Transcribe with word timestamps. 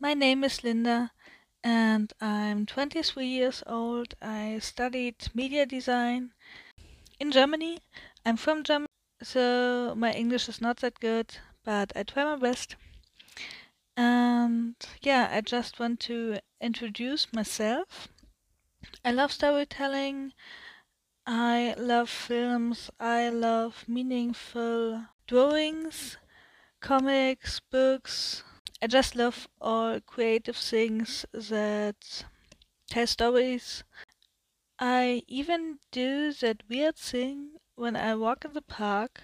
My 0.00 0.14
name 0.14 0.44
is 0.44 0.62
Linda 0.62 1.10
and 1.64 2.12
I'm 2.20 2.66
23 2.66 3.26
years 3.26 3.64
old. 3.66 4.14
I 4.22 4.60
studied 4.60 5.16
media 5.34 5.66
design 5.66 6.30
in 7.18 7.32
Germany. 7.32 7.80
I'm 8.24 8.36
from 8.36 8.62
Germany, 8.62 8.86
so 9.24 9.94
my 9.96 10.12
English 10.12 10.48
is 10.48 10.60
not 10.60 10.76
that 10.78 11.00
good, 11.00 11.38
but 11.64 11.92
I 11.96 12.04
try 12.04 12.22
my 12.22 12.36
best. 12.36 12.76
And 13.96 14.76
yeah, 15.02 15.30
I 15.32 15.40
just 15.40 15.80
want 15.80 15.98
to 16.00 16.38
introduce 16.60 17.32
myself. 17.32 18.06
I 19.04 19.10
love 19.10 19.32
storytelling. 19.32 20.32
I 21.26 21.74
love 21.76 22.08
films. 22.08 22.88
I 23.00 23.30
love 23.30 23.84
meaningful 23.88 25.06
drawings, 25.26 26.18
comics, 26.80 27.58
books, 27.58 28.44
I 28.82 28.88
just 28.88 29.14
love 29.14 29.48
all 29.60 30.00
creative 30.00 30.56
things 30.56 31.24
that 31.32 32.24
tell 32.88 33.06
stories. 33.06 33.84
I 34.80 35.22
even 35.28 35.80
do 35.92 36.32
that 36.34 36.68
weird 36.68 36.96
thing 36.96 37.58
when 37.76 37.96
I 37.96 38.14
walk 38.16 38.44
in 38.44 38.54
the 38.54 38.62
park 38.62 39.22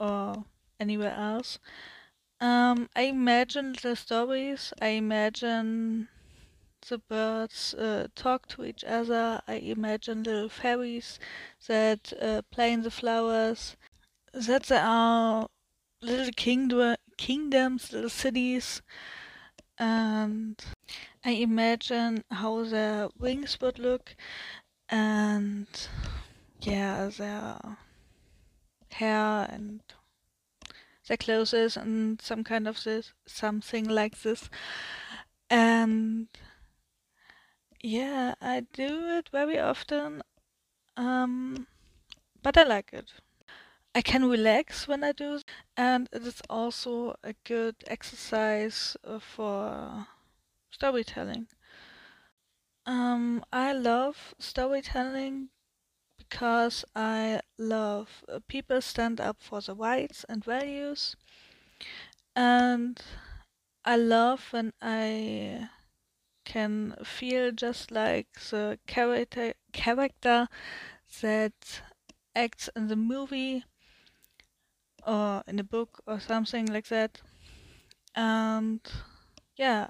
or 0.00 0.46
anywhere 0.80 1.14
else. 1.14 1.58
Um, 2.40 2.90
I 2.96 3.02
imagine 3.02 3.74
the 3.82 3.96
stories. 3.96 4.72
I 4.80 4.88
imagine 4.88 6.08
the 6.88 6.98
birds 6.98 7.74
uh, 7.74 8.08
talk 8.14 8.46
to 8.48 8.64
each 8.64 8.84
other. 8.84 9.42
I 9.48 9.54
imagine 9.54 10.22
little 10.24 10.48
fairies 10.48 11.18
that 11.68 12.12
uh, 12.20 12.42
play 12.50 12.72
in 12.72 12.82
the 12.82 12.90
flowers. 12.90 13.76
That 14.34 14.64
there 14.64 14.84
are 14.84 15.48
little 16.02 16.32
kingdom 16.36 16.96
kingdoms, 17.22 17.92
little 17.92 18.10
cities, 18.10 18.82
and 19.78 20.56
I 21.24 21.30
imagine 21.30 22.24
how 22.32 22.64
their 22.64 23.10
wings 23.16 23.58
would 23.60 23.78
look, 23.78 24.16
and 24.88 25.68
yeah, 26.62 27.10
their 27.16 27.78
hair 28.90 29.46
and 29.48 29.80
their 31.06 31.16
clothes 31.16 31.76
and 31.76 32.20
some 32.20 32.42
kind 32.42 32.66
of 32.66 32.82
this, 32.82 33.12
something 33.24 33.88
like 33.88 34.22
this, 34.22 34.50
and 35.48 36.26
yeah, 37.82 38.34
I 38.40 38.66
do 38.72 39.08
it 39.18 39.28
very 39.30 39.60
often, 39.60 40.22
um, 40.96 41.68
but 42.42 42.56
I 42.56 42.64
like 42.64 42.90
it. 42.92 43.12
I 43.94 44.02
can 44.02 44.24
relax 44.28 44.86
when 44.88 45.04
I 45.04 45.12
do, 45.12 45.40
and 45.76 46.08
it 46.12 46.26
is 46.26 46.42
also 46.48 47.16
a 47.22 47.34
good 47.44 47.76
exercise 47.86 48.96
uh, 49.04 49.18
for 49.18 50.06
storytelling. 50.70 51.48
Um, 52.86 53.44
I 53.52 53.72
love 53.72 54.34
storytelling 54.38 55.48
because 56.18 56.84
I 56.96 57.40
love 57.58 58.24
uh, 58.28 58.40
people 58.48 58.80
stand 58.80 59.20
up 59.20 59.42
for 59.42 59.60
the 59.60 59.74
rights 59.74 60.24
and 60.28 60.44
values, 60.44 61.16
and 62.36 63.00
I 63.84 63.96
love 63.96 64.48
when 64.52 64.72
I 64.82 65.68
can 66.44 66.96
feel 67.04 67.52
just 67.52 67.90
like 67.90 68.28
the 68.50 68.78
character 68.86 69.54
character 69.72 70.48
that 71.22 71.82
acts 72.34 72.68
in 72.76 72.88
the 72.88 72.96
movie 72.96 73.64
or 75.06 75.42
in 75.46 75.58
a 75.58 75.64
book 75.64 76.02
or 76.06 76.20
something 76.20 76.66
like 76.66 76.88
that. 76.88 77.20
And 78.14 78.80
yeah, 79.56 79.88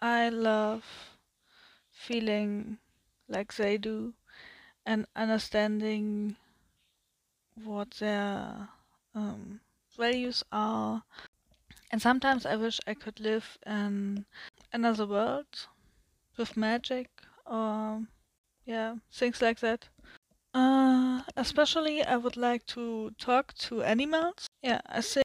I 0.00 0.28
love 0.30 0.84
feeling 1.92 2.78
like 3.28 3.54
they 3.56 3.78
do 3.78 4.14
and 4.86 5.06
understanding 5.16 6.36
what 7.64 7.90
their 7.92 8.68
um, 9.14 9.60
values 9.96 10.42
are. 10.52 11.02
And 11.92 12.02
sometimes 12.02 12.46
I 12.46 12.56
wish 12.56 12.80
I 12.86 12.94
could 12.94 13.20
live 13.20 13.58
in 13.66 14.26
another 14.72 15.06
world 15.06 15.68
with 16.36 16.56
magic 16.56 17.10
or 17.46 18.02
yeah, 18.66 18.96
things 19.12 19.42
like 19.42 19.60
that. 19.60 19.88
Uh, 20.54 21.22
especially 21.36 22.02
I 22.02 22.16
would 22.16 22.36
like 22.36 22.64
to 22.66 23.10
talk 23.18 23.52
to 23.66 23.82
animals. 23.82 24.46
Yeah, 24.62 24.80
I 24.86 25.00
think 25.02 25.24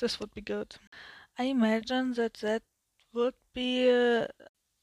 this 0.00 0.20
would 0.20 0.32
be 0.34 0.42
good. 0.42 0.76
I 1.38 1.44
imagine 1.44 2.14
that 2.14 2.34
that 2.34 2.62
would 3.12 3.34
be 3.54 3.90
uh, 3.90 4.26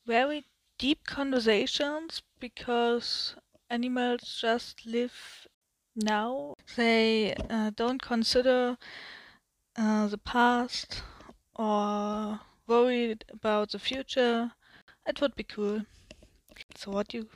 very 0.06 0.46
deep 0.80 1.06
conversations 1.06 2.24
because 2.40 3.36
animals 3.70 4.38
just 4.42 4.86
live 4.86 5.48
now. 5.96 6.56
They 6.76 7.36
uh, 7.50 7.72
don't 7.76 8.02
consider 8.02 8.78
uh, 9.78 10.08
the 10.08 10.18
past 10.18 11.04
or 11.56 12.40
worried 12.68 13.26
about 13.30 13.72
the 13.72 13.80
future. 13.80 14.52
It 15.08 15.22
would 15.22 15.36
be 15.36 15.44
cool. 15.44 15.84
So 16.76 16.92
what 16.92 17.14
you 17.14 17.30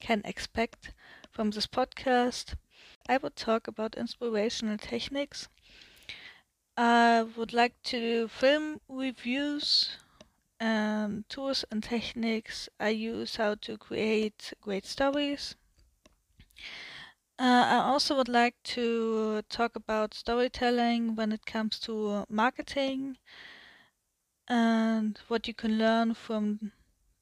can 0.00 0.22
expect 0.24 0.92
from 1.34 1.50
this 1.50 1.66
podcast. 1.66 2.54
I 3.08 3.16
would 3.16 3.34
talk 3.34 3.66
about 3.66 3.96
inspirational 3.96 4.78
techniques. 4.78 5.48
I 6.78 7.22
would 7.36 7.52
like 7.52 7.82
to 7.84 7.98
do 7.98 8.28
film 8.28 8.80
reviews 8.88 9.96
and 10.60 11.28
tools 11.28 11.64
and 11.72 11.82
techniques 11.82 12.68
I 12.78 12.90
use 12.90 13.36
how 13.36 13.56
to 13.56 13.76
create 13.76 14.52
great 14.60 14.86
stories. 14.86 15.56
Uh, 17.38 17.64
I 17.66 17.76
also 17.78 18.16
would 18.16 18.28
like 18.28 18.62
to 18.74 19.42
talk 19.48 19.74
about 19.74 20.14
storytelling 20.14 21.16
when 21.16 21.32
it 21.32 21.44
comes 21.46 21.80
to 21.80 22.24
marketing 22.28 23.18
and 24.48 25.18
what 25.28 25.46
you 25.48 25.54
can 25.54 25.78
learn 25.78 26.14
from 26.14 26.72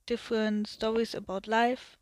different 0.06 0.68
stories 0.68 1.14
about 1.14 1.46
life. 1.48 1.96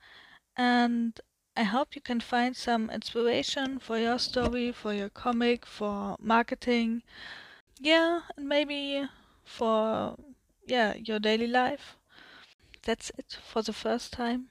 And 0.56 1.21
I 1.56 1.65
hope 1.65 1.94
you 1.94 2.00
can 2.00 2.21
find 2.21 2.56
some 2.56 2.91
inspiration 2.91 3.78
for 3.78 3.99
your 3.99 4.19
story, 4.19 4.72
for 4.72 4.93
your 4.94 5.11
comic, 5.11 5.66
for 5.66 6.16
marketing. 6.19 7.03
Yeah, 7.81 8.22
and 8.37 8.49
maybe 8.49 9.09
for 9.44 10.16
yeah, 10.66 10.94
your 10.94 11.19
daily 11.19 11.47
life. 11.47 11.97
That's 12.84 13.10
it 13.19 13.39
for 13.43 13.62
the 13.62 13.72
first 13.72 14.12
time. 14.12 14.50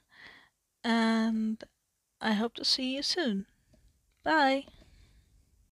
And 0.84 1.62
I 2.20 2.32
hope 2.32 2.54
to 2.54 2.64
see 2.64 2.96
you 2.96 3.02
soon. 3.02 3.46
Bye. 4.24 4.66